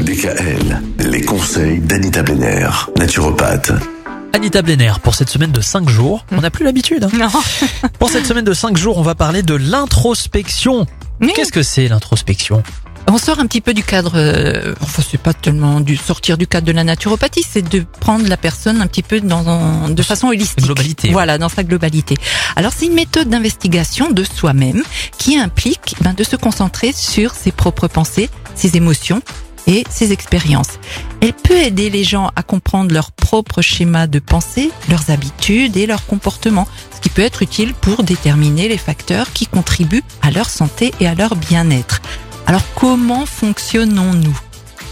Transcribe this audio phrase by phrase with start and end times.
[0.00, 3.72] DKL, les conseils d'Anita Benner, naturopathe.
[4.34, 6.26] Anita Blenner pour cette semaine de 5 jours.
[6.32, 7.04] On n'a plus l'habitude.
[7.04, 7.10] hein.
[7.14, 7.28] Non.
[7.98, 10.86] Pour cette semaine de 5 jours, on va parler de l'introspection.
[11.22, 11.32] Oui.
[11.34, 12.62] Qu'est-ce que c'est l'introspection?
[13.08, 16.46] On sort un petit peu du cadre, euh, enfin c'est pas tellement du sortir du
[16.46, 20.02] cadre de la naturopathie, c'est de prendre la personne un petit peu dans un- de
[20.02, 20.64] façon holistique.
[20.64, 21.10] Globalité.
[21.12, 22.16] Voilà, dans sa globalité.
[22.56, 24.82] Alors c'est une méthode d'investigation de soi-même
[25.18, 29.22] qui implique ben, de se concentrer sur ses propres pensées, ses émotions
[29.66, 30.78] et ses expériences.
[31.20, 35.86] Elle peut aider les gens à comprendre leur propre schéma de pensée, leurs habitudes et
[35.86, 40.48] leurs comportements, ce qui peut être utile pour déterminer les facteurs qui contribuent à leur
[40.48, 42.00] santé et à leur bien-être.
[42.46, 44.38] Alors comment fonctionnons-nous?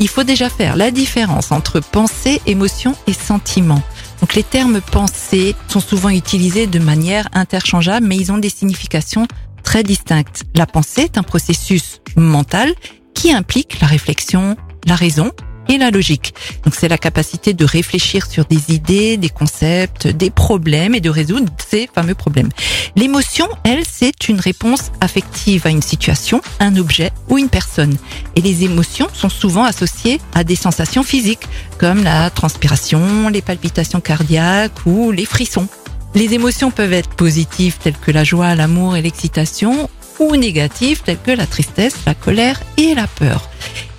[0.00, 3.80] Il faut déjà faire la différence entre pensée, émotion et sentiment.
[4.20, 9.28] Donc les termes pensée sont souvent utilisés de manière interchangeable, mais ils ont des significations
[9.62, 10.44] très distinctes.
[10.56, 12.74] La pensée est un processus mental
[13.24, 14.54] qui implique la réflexion,
[14.86, 15.30] la raison
[15.70, 16.34] et la logique.
[16.62, 21.08] Donc c'est la capacité de réfléchir sur des idées, des concepts, des problèmes et de
[21.08, 22.50] résoudre ces fameux problèmes.
[22.96, 27.96] L'émotion, elle, c'est une réponse affective à une situation, un objet ou une personne.
[28.36, 34.02] Et les émotions sont souvent associées à des sensations physiques, comme la transpiration, les palpitations
[34.02, 35.66] cardiaques ou les frissons.
[36.14, 41.20] Les émotions peuvent être positives telles que la joie, l'amour et l'excitation, ou négatives telles
[41.20, 43.48] que la tristesse, la colère et la peur.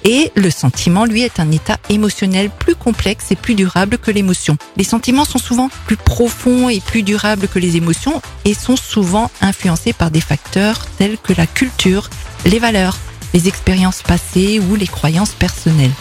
[0.03, 4.55] Et le sentiment, lui, est un état émotionnel plus complexe et plus durable que l'émotion.
[4.77, 9.31] Les sentiments sont souvent plus profonds et plus durables que les émotions et sont souvent
[9.41, 12.11] influencés par des facteurs tels que la culture,
[12.45, 12.97] les valeurs,
[13.33, 15.91] les expériences passées ou les croyances personnelles.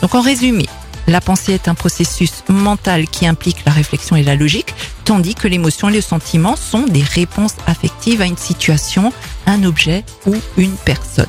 [0.00, 0.66] Donc en résumé,
[1.06, 5.48] la pensée est un processus mental qui implique la réflexion et la logique, tandis que
[5.48, 9.12] l'émotion et le sentiment sont des réponses affectives à une situation,
[9.50, 11.26] un objet ou une personne.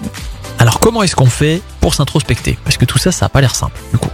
[0.59, 2.58] Alors comment est-ce qu'on fait pour s'introspecter?
[2.63, 3.80] Parce que tout ça, ça n'a pas l'air simple.
[3.91, 4.09] Du coup,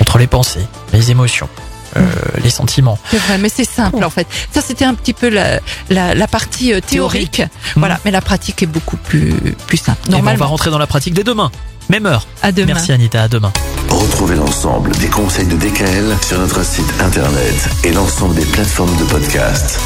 [0.00, 1.48] entre les pensées, les émotions,
[1.96, 2.00] euh,
[2.42, 2.98] les sentiments.
[3.10, 4.26] C'est vrai, mais c'est simple en fait.
[4.52, 7.42] Ça, c'était un petit peu la, la, la partie euh, théorique.
[7.76, 9.34] Voilà, mais la pratique est beaucoup plus,
[9.66, 9.98] plus simple.
[10.06, 11.50] Et ben, on va Normalement, rentrer dans la pratique dès demain.
[11.90, 12.26] Même heure.
[12.42, 12.74] à demain.
[12.74, 13.52] Merci Anita, à demain.
[13.90, 19.04] Retrouvez l'ensemble des conseils de DKL sur notre site internet et l'ensemble des plateformes de
[19.04, 19.78] podcast.